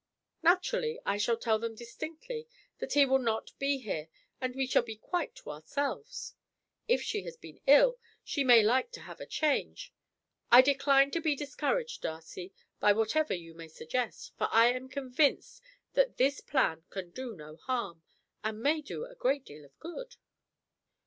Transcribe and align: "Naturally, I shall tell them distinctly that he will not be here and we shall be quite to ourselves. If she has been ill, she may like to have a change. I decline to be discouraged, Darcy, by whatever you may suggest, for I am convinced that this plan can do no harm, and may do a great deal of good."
"Naturally, 0.41 0.99
I 1.05 1.17
shall 1.17 1.37
tell 1.37 1.59
them 1.59 1.75
distinctly 1.75 2.47
that 2.79 2.93
he 2.93 3.05
will 3.05 3.19
not 3.19 3.51
be 3.59 3.77
here 3.77 4.09
and 4.41 4.55
we 4.55 4.65
shall 4.65 4.81
be 4.81 4.95
quite 4.95 5.35
to 5.35 5.51
ourselves. 5.51 6.33
If 6.87 7.03
she 7.03 7.21
has 7.25 7.37
been 7.37 7.61
ill, 7.67 7.99
she 8.23 8.43
may 8.43 8.63
like 8.63 8.89
to 8.93 9.01
have 9.01 9.19
a 9.21 9.27
change. 9.27 9.93
I 10.51 10.63
decline 10.63 11.11
to 11.11 11.21
be 11.21 11.35
discouraged, 11.35 12.01
Darcy, 12.01 12.51
by 12.79 12.93
whatever 12.93 13.35
you 13.35 13.53
may 13.53 13.67
suggest, 13.67 14.35
for 14.39 14.47
I 14.49 14.69
am 14.73 14.89
convinced 14.89 15.61
that 15.93 16.17
this 16.17 16.41
plan 16.41 16.83
can 16.89 17.11
do 17.11 17.35
no 17.35 17.57
harm, 17.57 18.01
and 18.43 18.59
may 18.59 18.81
do 18.81 19.05
a 19.05 19.13
great 19.13 19.45
deal 19.45 19.63
of 19.63 19.77
good." 19.79 20.15